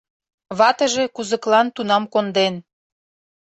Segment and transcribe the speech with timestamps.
[0.57, 2.55] Ватыже кузыклан тунам конден.